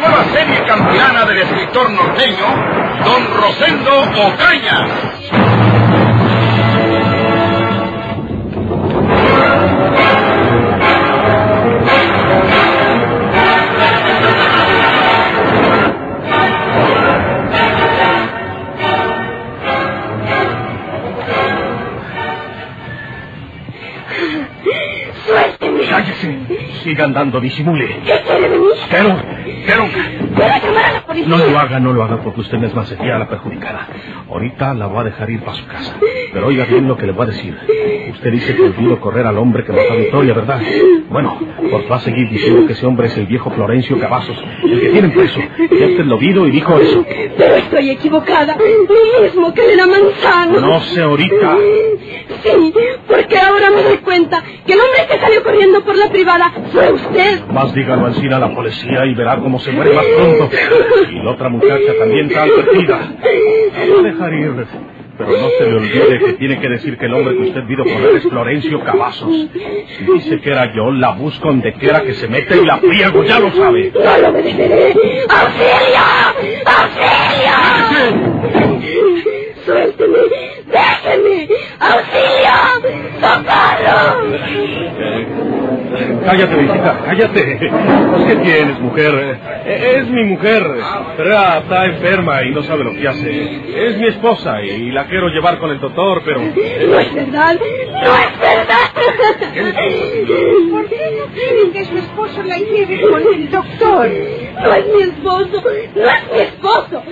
[0.00, 2.46] nueva serie campeana del escritor norteño,
[3.04, 4.86] Don Rosendo Ocaña.
[25.26, 25.86] Suélteme.
[25.88, 26.38] Cállese.
[26.82, 27.86] Siga andando, disimule.
[28.04, 28.66] ¿Qué quiere de mí?
[29.70, 29.84] Pero,
[30.34, 31.28] Quiero llamar a la policía.
[31.28, 33.86] no lo haga, no lo haga, porque usted misma sería la perjudicada.
[34.28, 35.96] Ahorita la voy a dejar ir para su casa.
[36.32, 37.56] Pero oiga bien lo que le voy a decir.
[38.12, 40.60] Usted dice que olvidó correr al hombre que mató a Victoria, ¿verdad?
[41.08, 41.38] Bueno,
[41.70, 44.88] pues va a seguir diciendo que ese hombre es el viejo Florencio Cavazos, el que
[44.90, 45.40] tienen preso.
[45.58, 47.04] Ya usted lo vio y dijo eso.
[47.36, 48.56] Pero estoy equivocada.
[48.56, 50.60] Lo mismo que Elena Manzano.
[50.60, 51.56] No sé ahorita.
[52.42, 52.72] Sí,
[53.06, 56.92] porque ahora me doy cuenta que el hombre que salió corriendo por la privada fue
[56.92, 57.44] usted.
[57.46, 60.50] Más dígalo encima a la policía y verá cómo se muere más pronto.
[61.10, 62.96] Y la otra muchacha también está advertida.
[62.96, 64.66] A dejar ir.
[65.18, 67.84] Pero no se le olvide que tiene que decir que el hombre que usted vio
[67.84, 69.28] correr es Florencio Cavazos.
[69.30, 73.22] Si dice que era yo, la busco donde quiera que se mete y la pliego,
[73.22, 73.92] ya lo sabe.
[73.92, 74.94] No lo obedeceré.
[75.28, 76.00] ¡Auxilio!
[76.64, 78.50] ¡Auxilio!
[79.66, 80.18] ¡Suélteme!
[80.72, 81.48] ¡Déjeme!
[81.80, 82.56] ¡Auxilio!
[83.20, 84.20] ¡Socorro!
[86.24, 87.58] Cállate, visita, cállate.
[88.28, 89.38] ¿Qué tienes, mujer?
[89.64, 90.62] Eh, Es mi mujer,
[91.16, 93.86] pero está enferma y no sabe lo que hace.
[93.88, 96.40] Es mi esposa y la quiero llevar con el doctor, pero...
[96.40, 96.46] No
[97.00, 97.56] es verdad.
[97.58, 98.90] No es verdad.
[100.70, 104.08] ¿Por qué no quieren que su esposo la lleve con el doctor?
[104.62, 105.62] No es mi esposo.
[105.94, 107.02] No es mi esposo.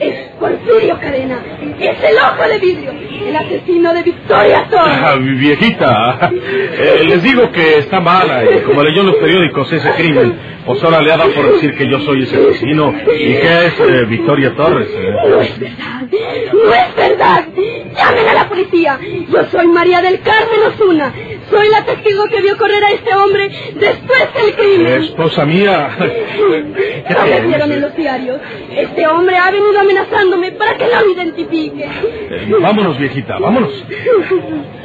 [0.00, 1.38] Es Porfirio Cadena.
[1.78, 2.90] Es el ojo de vidrio.
[3.26, 4.98] El asesino de Victoria Torres.
[5.02, 9.72] Ah, mi viejita, eh, les digo que está mala y como leyó en los periódicos
[9.72, 13.34] ese crimen, pues ahora le ha dado por decir que yo soy ese asesino y
[13.34, 14.88] que es eh, Victoria Torres.
[14.92, 15.10] eh.
[15.28, 16.02] No es verdad.
[16.52, 17.44] No es verdad.
[17.96, 18.98] Llamen a la policía.
[19.28, 21.12] Yo soy María del Carmen Osuna.
[21.50, 25.02] Soy la testigo que vio correr a este hombre después del crimen.
[25.04, 25.96] Esposa mía,
[27.46, 28.40] vieron en los diarios.
[28.70, 31.84] Este hombre ha venido amenazándome para que no lo identifique.
[31.84, 33.72] Eh, vámonos, viejita, vámonos.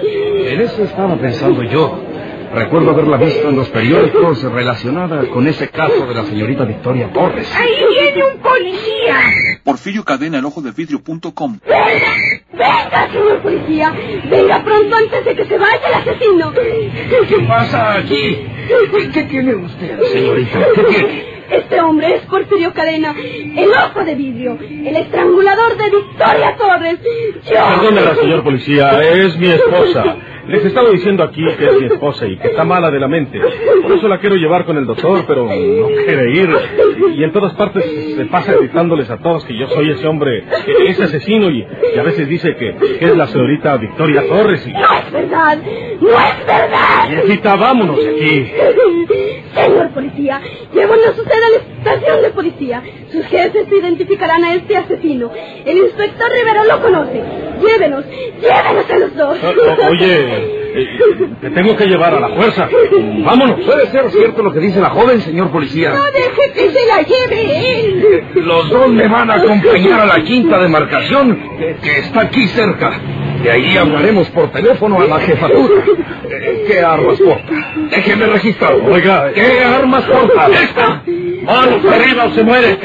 [0.03, 1.97] En eso estaba pensando yo.
[2.53, 7.49] Recuerdo haberla visto en los periódicos relacionada con ese caso de la señorita Victoria Torres.
[7.55, 9.15] ¡Ahí viene un policía!
[9.63, 11.59] Porfirio Cadena, el ojo de vidrio.com.
[11.65, 13.93] Venga, venga, señor policía.
[14.29, 16.51] Venga pronto antes de que se vaya el asesino.
[16.51, 18.45] ¿Qué pasa aquí?
[19.13, 20.59] ¿Qué tiene usted, señorita?
[20.75, 21.30] ¿Qué tiene?
[21.51, 26.99] Este hombre es Porfirio Cadena, el ojo de vidrio, el estrangulador de Victoria Torres.
[27.43, 27.55] Yo...
[27.55, 30.15] Perdónela, señor policía, es mi esposa.
[30.47, 33.39] Les estaba diciendo aquí que es mi esposa y que está mala de la mente.
[33.81, 36.49] Por eso la quiero llevar con el doctor, pero no quiere ir.
[37.15, 37.83] Y en todas partes
[38.15, 40.43] se pasa gritándoles a todos que yo soy ese hombre,
[40.87, 41.65] ese asesino, y,
[41.95, 44.65] y a veces dice que, que es la señorita Victoria Torres.
[44.67, 45.57] Y, No es verdad,
[46.01, 47.09] no es verdad.
[47.09, 48.51] viejita, vámonos de aquí.
[49.53, 50.41] Señor policía,
[50.73, 52.83] llévanos usted a la estación de policía.
[53.11, 55.29] Sus jefes identificarán a este asesino.
[55.65, 57.21] El inspector Rivero lo conoce.
[57.61, 58.05] Llévenos,
[58.41, 59.37] llévenos a los dos.
[59.43, 62.67] O- oye, eh, te tengo que llevar a la fuerza.
[63.25, 63.59] Vámonos.
[63.65, 65.91] ¿Puede ser cierto lo que dice la joven, señor policía?
[65.93, 68.23] ¡No deje que se la lleve él!
[68.35, 72.91] Los dos me van a acompañar a la quinta demarcación que, que está aquí cerca.
[73.43, 75.83] De ahí hablaremos por teléfono a la jefatura.
[76.29, 77.53] Eh, ¿Qué armas porta?
[77.89, 78.73] Déjeme registrar.
[78.75, 80.47] Oiga, ¿Qué armas porta?
[80.51, 81.01] ¡Esta!
[81.43, 82.77] ¡Manos arriba o se muere!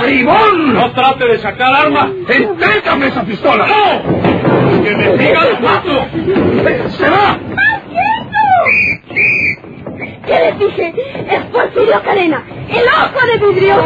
[0.00, 0.74] ¡Bribón!
[0.74, 2.12] ¡No trate de sacar arma!
[2.28, 3.66] ¡Entrégame esa pistola!
[3.66, 4.37] ¡No!
[4.84, 6.06] ¡Que me siga el paso!
[6.90, 7.38] ¡Se va!
[10.26, 10.94] ¿Qué les dije?
[11.30, 13.76] Es Porfirio Cadena, el ojo de vidrio.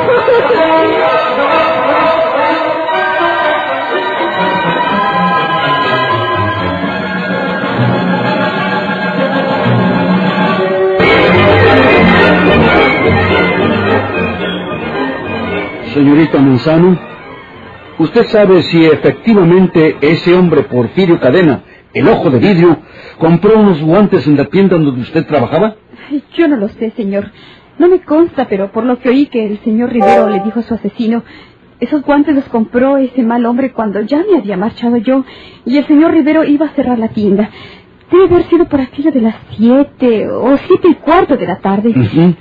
[15.94, 16.98] Señorita Manzano,
[18.02, 21.62] ¿usted sabe si efectivamente ese hombre Porfirio Cadena,
[21.94, 22.78] el ojo de vidrio,
[23.18, 25.76] compró unos guantes en la tienda donde usted trabajaba?
[26.34, 27.30] Yo no lo sé, señor.
[27.78, 30.62] No me consta, pero por lo que oí que el señor Rivero le dijo a
[30.62, 31.22] su asesino,
[31.80, 35.24] Esos guantes los compró ese mal hombre cuando ya me había marchado yo
[35.64, 37.50] y el señor Rivero iba a cerrar la tienda.
[38.10, 41.88] Debe haber sido por aquello de las siete o siete y cuarto de la tarde.
[41.88, 42.34] Ujú.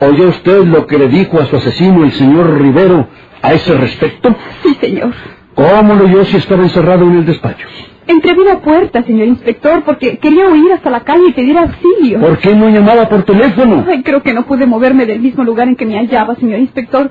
[0.00, 3.06] ¿Oyó usted lo que le dijo a su asesino el señor Rivero
[3.42, 4.34] a ese respecto?
[4.62, 5.12] Sí, señor.
[5.54, 7.66] ¿Cómo lo oyó si estaba encerrado en el despacho?
[8.06, 12.20] Entreví la puerta, señor inspector, porque quería huir hasta la calle y pedir auxilio.
[12.20, 13.84] ¿Por qué no llamaba por teléfono?
[13.88, 17.10] Ay, creo que no pude moverme del mismo lugar en que me hallaba, señor inspector.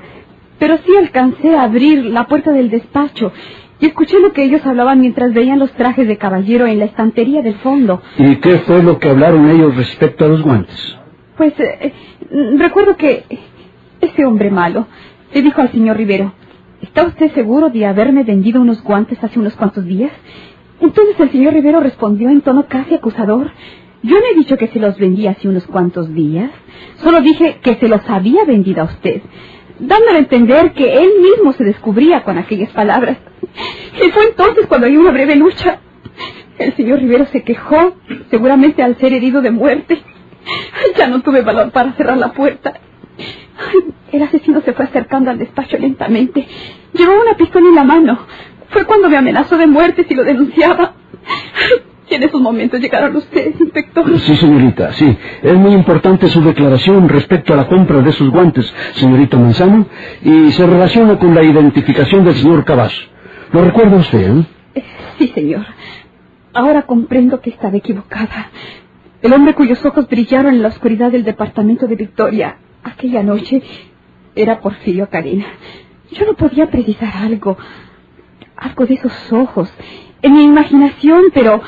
[0.58, 3.32] Pero sí alcancé a abrir la puerta del despacho
[3.80, 7.42] y escuché lo que ellos hablaban mientras veían los trajes de caballero en la estantería
[7.42, 8.00] del fondo.
[8.18, 10.96] ¿Y qué fue lo que hablaron ellos respecto a los guantes?
[11.36, 11.92] Pues eh, eh,
[12.58, 13.24] recuerdo que
[14.00, 14.86] ese hombre malo
[15.32, 16.32] le dijo al señor Rivero,
[16.80, 20.12] ¿está usted seguro de haberme vendido unos guantes hace unos cuantos días?
[20.80, 23.50] Entonces el señor Rivero respondió en tono casi acusador.
[24.02, 26.50] Yo no he dicho que se los vendía hace unos cuantos días.
[26.96, 29.22] Solo dije que se los había vendido a usted,
[29.78, 33.18] dándole a entender que él mismo se descubría con aquellas palabras.
[34.04, 35.78] Y fue entonces cuando hay una breve lucha.
[36.58, 37.96] El señor Rivero se quejó,
[38.30, 39.98] seguramente al ser herido de muerte.
[40.96, 42.74] Ya no tuve valor para cerrar la puerta.
[44.12, 46.46] El asesino se fue acercando al despacho lentamente.
[46.92, 48.18] Llevaba una pistola en la mano.
[48.68, 50.94] Fue cuando me amenazó de muerte si lo denunciaba.
[52.10, 54.18] Y en esos momentos llegaron ustedes, inspector.
[54.18, 55.16] Sí, señorita, sí.
[55.42, 59.86] Es muy importante su declaración respecto a la compra de esos guantes, señorita Manzano,
[60.22, 63.00] y se relaciona con la identificación del señor Cavazo.
[63.52, 64.44] ¿Lo recuerda usted, eh?
[64.74, 64.84] Eh,
[65.18, 65.64] Sí, señor.
[66.52, 68.50] Ahora comprendo que estaba equivocada.
[69.22, 73.62] El hombre cuyos ojos brillaron en la oscuridad del departamento de Victoria aquella noche
[74.34, 75.46] era Porfirio Cadena.
[76.10, 77.56] Yo no podía precisar algo,
[78.56, 79.72] algo de esos ojos,
[80.22, 81.60] en mi imaginación, pero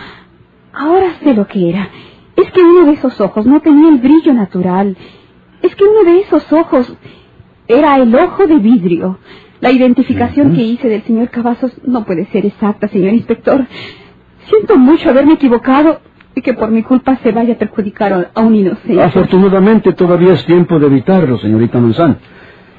[0.73, 1.89] ahora sé lo que era.
[2.37, 4.97] Es que uno de esos ojos no tenía el brillo natural.
[5.63, 6.93] Es que uno de esos ojos
[7.69, 9.19] era el ojo de vidrio.
[9.61, 13.67] La identificación que hice del señor Cavazos no puede ser exacta, señor inspector.
[14.49, 16.01] Siento mucho haberme equivocado
[16.37, 19.03] y que por mi culpa se vaya a perjudicar a- un inocente.
[19.03, 21.79] Afortunadamente todavía es tiempo de evitarlo, señorita.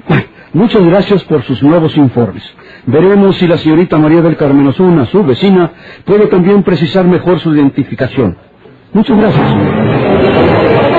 [0.07, 0.24] Bueno,
[0.54, 2.44] Muchas gracias por sus nuevos informes.
[2.88, 5.72] Veremos si la señorita María del Carmen Osuna, su vecina,
[6.06, 8.38] puede también precisar mejor su identificación.
[8.94, 10.94] Muchas gracias.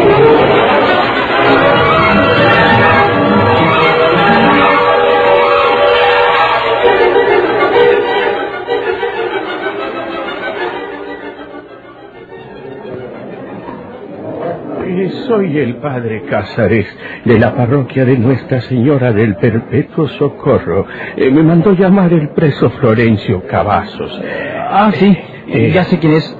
[15.26, 16.86] Soy el padre Cázares
[17.24, 20.86] de la parroquia de Nuestra Señora del Perpetuo Socorro.
[21.16, 24.20] Eh, me mandó llamar el preso Florencio Cavazos.
[24.70, 25.16] Ah, sí,
[25.48, 26.36] Eh, ya sé quién es.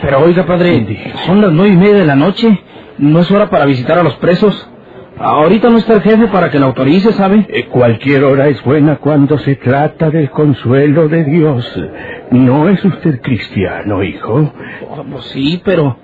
[0.00, 2.60] Pero oiga, padre, son las nueve y media de la noche.
[2.98, 4.70] No es hora para visitar a los presos.
[5.18, 7.46] Ahorita no está el jefe para que la autorice, ¿sabe?
[7.48, 11.82] Eh, cualquier hora es buena cuando se trata del consuelo de Dios.
[12.30, 14.52] ¿No es usted cristiano, hijo?
[14.90, 15.98] Oh, pues sí, pero...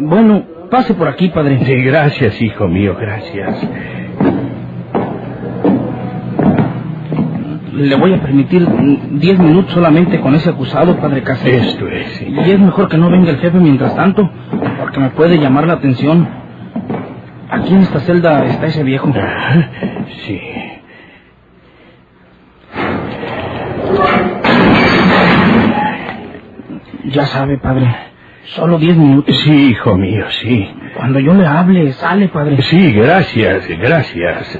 [0.00, 1.58] Bueno, pase por aquí, padre.
[1.64, 3.58] Sí, gracias, hijo mío, gracias.
[7.72, 8.66] Le voy a permitir
[9.12, 11.66] diez minutos solamente con ese acusado, padre Cáceres.
[11.68, 12.06] Esto es.
[12.18, 12.26] sí.
[12.28, 14.28] Y es mejor que no venga el jefe mientras tanto,
[14.78, 16.28] porque me puede llamar la atención.
[17.48, 19.10] Aquí en esta celda está ese viejo.
[19.14, 19.68] Ah,
[20.26, 20.40] Sí.
[27.04, 27.88] Ya sabe, padre.
[28.44, 29.34] Solo diez minutos.
[29.44, 30.68] Sí, hijo mío, sí.
[30.96, 32.60] Cuando yo le hable, sale, padre.
[32.62, 34.58] Sí, gracias, gracias.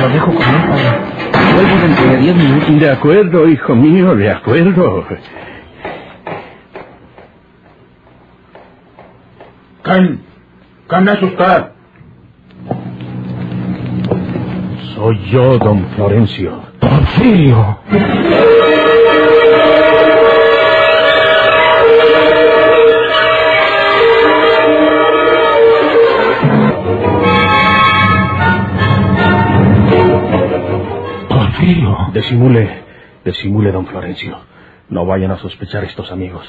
[0.00, 1.54] Lo dejo con él, padre.
[1.54, 2.80] Vuelvo dentro de diez minutos.
[2.80, 5.06] De acuerdo, hijo mío, de acuerdo.
[9.82, 10.20] ¿Quién?
[10.88, 11.64] ¿Quién es usted?
[14.94, 16.62] Soy yo, don Florencio.
[16.80, 17.78] Porfirio.
[32.28, 32.84] Disimule,
[33.24, 34.36] disimule, don Florencio.
[34.90, 36.44] No vayan a sospechar estos amigos.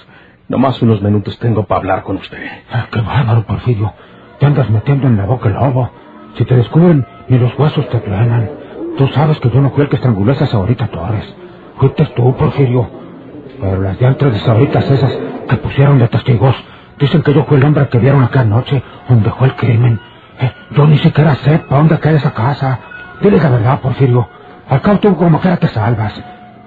[0.50, 2.46] Nomás unos minutos tengo para hablar con usted.
[2.70, 3.94] Ah, qué bárbaro, Porfirio.
[4.40, 5.90] Te andas metiendo en la boca el lobo.
[6.36, 8.50] Si te descubren, ni los huesos te truenan.
[8.98, 11.34] Tú sabes que yo no fui el que estranguló a esa Saurita Torres.
[11.78, 12.90] Fuiste tú, Porfirio.
[13.62, 15.18] Pero las diantres de Sauritas esas
[15.48, 16.58] que pusieron de testigos
[17.00, 19.98] dicen que yo fui el hombre que vieron aquella noche donde fue el crimen.
[20.42, 22.80] Eh, yo ni siquiera sé para dónde queda esa casa.
[23.22, 24.39] Diles la verdad, Porfirio.
[24.70, 26.22] Al cabo tú como quiera te salvas.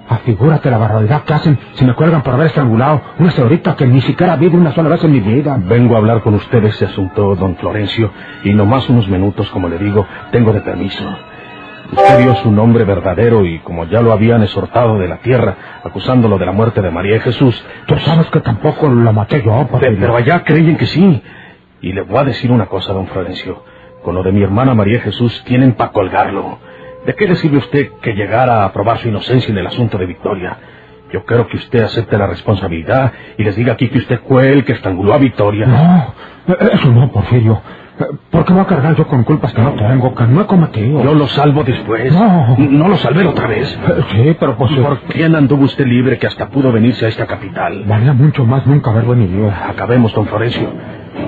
[0.09, 4.01] Afigúrate la barbaridad que hacen si me cuelgan por haber estrangulado una señorita que ni
[4.01, 5.57] siquiera vi de una sola vez en mi vida.
[5.59, 8.11] Vengo a hablar con usted de ese asunto, don Florencio,
[8.43, 11.03] y nomás unos minutos, como le digo, tengo de permiso.
[11.93, 16.37] Usted dio su nombre verdadero y como ya lo habían exhortado de la tierra, acusándolo
[16.37, 19.97] de la muerte de María y Jesús, Tú sabes que tampoco la maté yo, Porfirio.
[19.99, 21.23] pero allá creyen que sí.
[21.81, 23.63] Y le voy a decir una cosa, don Florencio.
[24.03, 26.57] Con lo de mi hermana María Jesús tienen para colgarlo.
[27.05, 29.97] ¿De qué le sirve a usted que llegara a probar su inocencia en el asunto
[29.97, 30.57] de Victoria?
[31.11, 34.63] Yo quiero que usted acepte la responsabilidad y les diga aquí que usted fue el
[34.63, 35.67] que estranguló a Victoria.
[35.67, 36.13] No,
[36.47, 37.61] eso no, Porfirio.
[38.31, 41.03] ¿Por qué voy a cargar yo con culpas que no tengo, que no he cometido?
[41.03, 42.11] Yo lo salvo después.
[42.11, 42.55] No.
[42.57, 43.77] No lo salvé otra vez.
[44.11, 44.71] Sí, pero pues...
[44.71, 47.83] ¿Y por quién anduvo usted libre que hasta pudo venirse a esta capital?
[47.85, 49.51] Valía mucho más nunca haber venido.
[49.51, 50.73] Acabemos, don Florencio.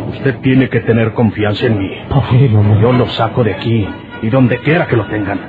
[0.10, 1.92] Usted tiene que tener confianza en mí.
[2.10, 2.82] Porfirio, no.
[2.82, 3.88] Yo lo saco de aquí
[4.24, 5.40] y donde quiera que lo tengan.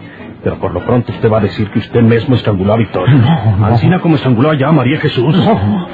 [0.47, 3.17] Pero por lo pronto usted va a decir que usted mismo estranguló a Victoria.
[3.17, 3.67] No, no.
[3.67, 5.35] Ancina como estranguló allá a María Jesús.
[5.37, 5.89] No,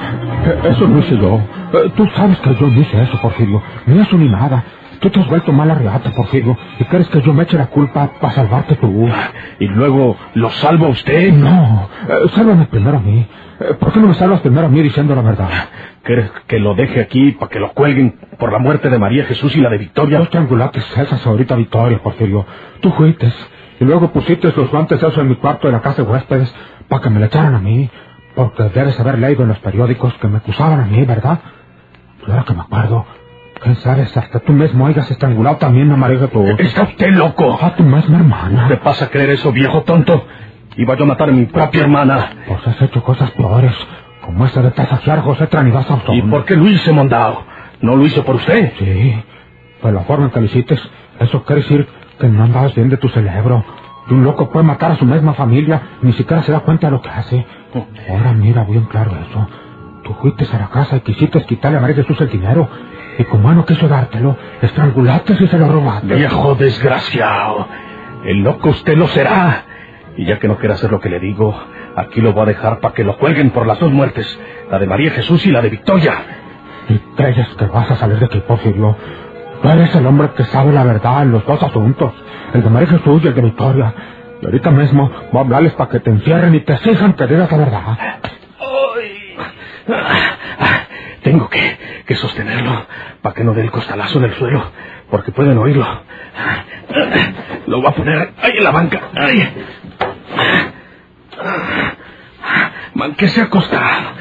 [0.45, 1.41] eh, eso no hice yo.
[1.73, 3.63] Eh, Tú sabes que yo no hice eso, Porfirio.
[3.87, 4.63] Ni eso ni nada.
[5.03, 8.09] Tú te has vuelto mala reata, Porfirio, y crees que yo me eche la culpa
[8.21, 9.05] para salvarte tú.
[9.59, 11.33] Y luego lo salva usted.
[11.33, 13.27] No, eh, sálvame primero a mí.
[13.59, 15.49] Eh, ¿Por qué no me salvas primero a mí diciendo la verdad?
[16.03, 19.53] ¿Quieres que lo deje aquí para que lo cuelguen por la muerte de María Jesús
[19.57, 20.19] y la de Victoria?
[20.19, 22.45] Dos triangulates esas ahorita, Victoria, Porfirio.
[22.79, 23.29] Tú fuiste
[23.81, 26.55] y luego pusiste los guantes esos en mi cuarto de la casa de huéspedes
[26.87, 27.89] para que me le echaran a mí.
[28.35, 31.39] Porque debes haber leído en los periódicos que me acusaban a mí, ¿verdad?
[32.25, 33.05] Ahora que me acuerdo,
[33.63, 34.15] ¿quién sabes?
[34.15, 36.45] Hasta tú mismo hayas estrangulado también a María tú.
[36.57, 37.57] Está usted loco.
[37.61, 38.67] A tu misma hermana.
[38.67, 40.25] ¿Te pasa a creer eso, viejo tonto?
[40.75, 42.31] Iba yo a matar a mi propia hermana.
[42.47, 43.73] Pues has hecho cosas peores,
[44.21, 46.15] como esa de tasajear José Trinidad Sauzón.
[46.15, 47.43] ¿Y por qué lo hice, mondao?
[47.81, 48.73] ¿No lo hice por usted?
[48.79, 49.23] Sí,
[49.81, 50.77] pero la forma en que lo hiciste,
[51.19, 51.87] eso quiere decir
[52.19, 53.63] que no andabas bien de tu cerebro.
[54.09, 56.91] Y un loco puede matar a su misma familia, ni siquiera se da cuenta de
[56.91, 57.45] lo que hace.
[58.09, 59.47] Ahora mira bien claro eso.
[60.03, 62.67] Tú fuiste a la casa y quisiste quitarle a María Jesús el dinero.
[63.17, 66.15] Y como no quiso dártelo, estrangulaste y se lo robaste.
[66.15, 67.67] Viejo desgraciado.
[68.25, 69.65] El loco usted lo será.
[70.17, 71.55] Y ya que no quiere hacer lo que le digo,
[71.95, 74.39] aquí lo voy a dejar para que lo cuelguen por las dos muertes.
[74.71, 76.13] La de María Jesús y la de Victoria.
[76.89, 78.95] ¿Y crees que vas a salir de aquí, Porfirio?
[79.61, 82.13] Tú eres el hombre que sabe la verdad en los dos asuntos.
[82.53, 83.93] El de María Jesús y el de Victoria.
[84.41, 87.51] Y ahorita mismo voy a hablarles para que te encierren y te exijan que digas
[87.51, 87.97] la verdad.
[91.23, 92.85] Tengo que, que sostenerlo
[93.21, 94.71] para que no dé el costalazo en el suelo,
[95.09, 95.85] porque pueden oírlo.
[97.67, 99.01] Lo voy a poner ahí en la banca.
[99.15, 99.65] Ahí.
[102.95, 104.11] Man, que se acostado.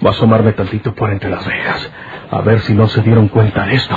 [0.00, 1.90] Voy a asomarme tantito por entre las rejas,
[2.30, 3.96] a ver si no se dieron cuenta de esto.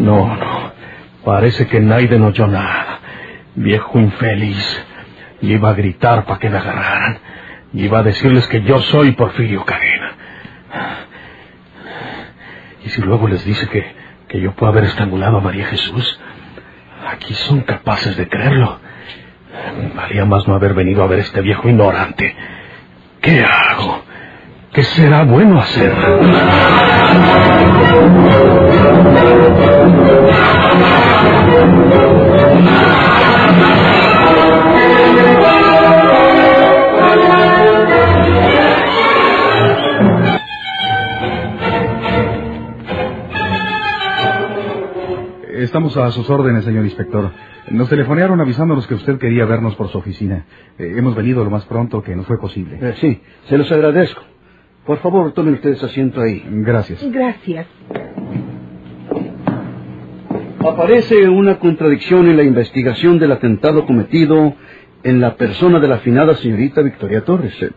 [0.00, 0.63] No, no.
[1.24, 3.00] Parece que Naiden no oyó nada.
[3.54, 4.84] Viejo infeliz.
[5.40, 7.18] Y iba a gritar para que me agarraran.
[7.72, 10.12] Y iba a decirles que yo soy Porfirio Cadena.
[12.84, 13.84] Y si luego les dice que,
[14.28, 16.20] que yo puedo haber estrangulado a María Jesús,
[17.10, 18.78] aquí son capaces de creerlo.
[19.94, 22.36] Valía más no haber venido a ver este viejo ignorante.
[23.20, 24.04] ¿Qué hago?
[24.72, 25.94] ¿Qué será bueno hacer?
[45.74, 47.32] Estamos a sus órdenes, señor inspector.
[47.72, 50.46] Nos telefonearon avisándonos que usted quería vernos por su oficina.
[50.78, 52.78] Eh, hemos venido lo más pronto que nos fue posible.
[52.80, 54.22] Eh, sí, se los agradezco.
[54.86, 56.46] Por favor, tomen ustedes asiento ahí.
[56.48, 57.04] Gracias.
[57.10, 57.66] Gracias.
[60.60, 64.54] Aparece una contradicción en la investigación del atentado cometido
[65.02, 67.60] en la persona de la afinada señorita Victoria Torres.
[67.60, 67.72] Eh,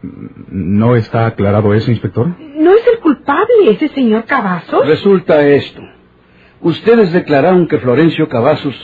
[0.50, 2.28] ¿No está aclarado eso, inspector?
[2.28, 4.86] ¿No es el culpable ese señor Cavazos?
[4.86, 5.82] Resulta esto.
[6.62, 8.76] Ustedes declararon que Florencio Cavazos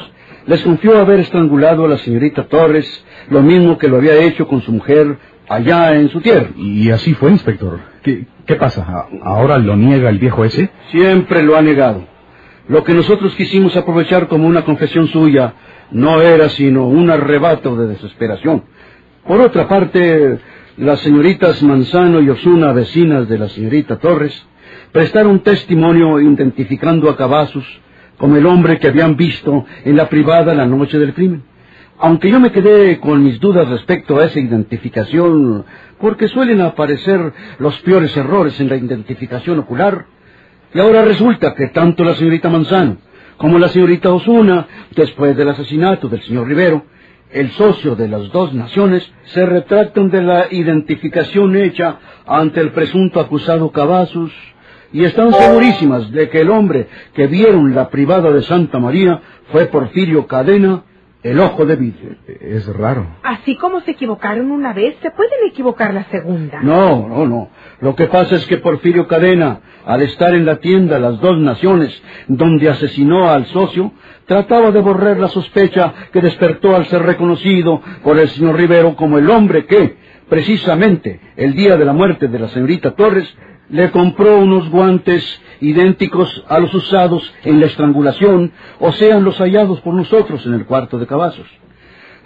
[0.46, 4.62] les confió haber estrangulado a la señorita Torres, lo mismo que lo había hecho con
[4.62, 6.50] su mujer allá en su tierra.
[6.58, 7.80] Y así fue, inspector.
[8.04, 8.84] ¿Qué, qué pasa?
[8.88, 10.70] ¿A- ¿Ahora lo niega el viejo ese?
[10.92, 12.06] Siempre lo ha negado.
[12.68, 15.54] Lo que nosotros quisimos aprovechar como una confesión suya
[15.92, 18.64] no era sino un arrebato de desesperación.
[19.28, 20.40] Por otra parte,
[20.78, 24.46] las señoritas Manzano y Osuna, vecinas de la señorita Torres,
[24.94, 27.66] prestaron testimonio identificando a Cavazos
[28.18, 31.44] como el hombre que habían visto en la privada la noche del crimen.
[32.00, 35.66] Aunque yo me quedé con mis dudas respecto a esa identificación,
[36.00, 40.06] porque suelen aparecer los peores errores en la identificación ocular,
[40.74, 42.98] y ahora resulta que tanto la señorita Manzano
[43.38, 46.86] como la señorita Osuna, después del asesinato del señor Rivero,
[47.32, 51.98] el socio de las dos naciones, se retractan de la identificación hecha
[52.28, 54.32] ante el presunto acusado Cavazos
[54.94, 59.22] y están segurísimas de que el hombre que vieron la privada de Santa María
[59.52, 60.84] fue Porfirio Cadena,
[61.24, 62.16] el ojo de vidrio.
[62.28, 63.08] Es raro.
[63.24, 66.62] Así como se equivocaron una vez, se pueden equivocar la segunda.
[66.62, 67.50] No, no, no.
[67.82, 72.02] Lo que pasa es que Porfirio Cadena, al estar en la tienda Las Dos Naciones,
[72.28, 73.92] donde asesinó al socio,
[74.26, 79.18] trataba de borrar la sospecha que despertó al ser reconocido por el señor Rivero como
[79.18, 79.98] el hombre que,
[80.30, 83.28] precisamente el día de la muerte de la señorita Torres,
[83.74, 89.82] le compró unos guantes idénticos a los usados en la estrangulación, o sean los hallados
[89.82, 91.48] por nosotros en el cuarto de Cavazos.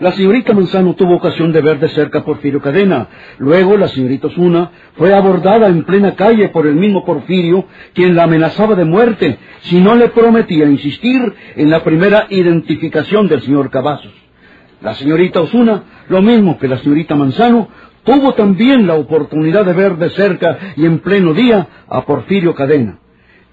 [0.01, 3.07] La señorita Manzano tuvo ocasión de ver de cerca a Porfirio Cadena.
[3.37, 8.23] Luego la señorita Osuna fue abordada en plena calle por el mismo Porfirio, quien la
[8.23, 14.11] amenazaba de muerte si no le prometía insistir en la primera identificación del señor Cavazos.
[14.81, 17.69] La señorita Osuna, lo mismo que la señorita Manzano,
[18.07, 22.99] tuvo también la oportunidad de ver de cerca y en pleno día a Porfirio Cadena.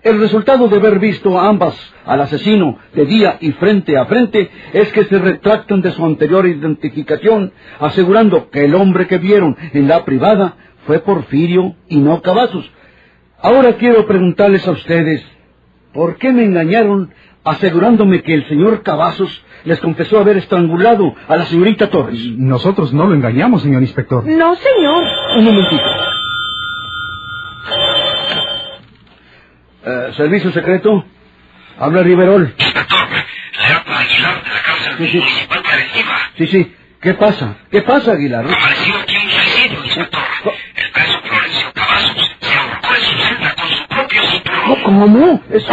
[0.00, 1.74] El resultado de haber visto a ambas
[2.06, 6.46] al asesino de día y frente a frente es que se retractan de su anterior
[6.46, 10.54] identificación, asegurando que el hombre que vieron en la privada
[10.86, 12.70] fue Porfirio y no Cavazos.
[13.42, 15.26] Ahora quiero preguntarles a ustedes,
[15.92, 17.10] ¿por qué me engañaron
[17.42, 22.20] asegurándome que el señor Cavazos les confesó haber estrangulado a la señorita Torres?
[22.36, 24.24] Nosotros no lo engañamos, señor inspector.
[24.26, 25.04] No, señor.
[25.38, 25.82] Un momentito.
[29.86, 31.04] Eh, ¿Servicio secreto?
[31.78, 32.54] Habla Riverol.
[32.56, 35.18] Inspector, le para Aguilar de la cárcel Sí, sí.
[35.18, 36.14] municipal preventiva.
[36.38, 36.74] Sí, sí.
[37.00, 37.56] ¿Qué pasa?
[37.70, 38.46] ¿Qué pasa, Aguilar?
[38.46, 40.22] Ha aparecido aquí un suicidio, inspector.
[40.76, 44.82] El preso Florencio Cavazos se ahorcó en su celda con su propio cinturón.
[44.84, 45.42] ¿Cómo?
[45.50, 45.72] Eso...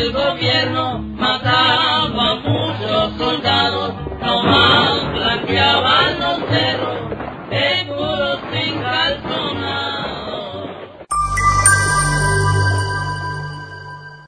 [0.00, 6.49] el gobierno mataba a muchos soldados, nomás blanqueaban los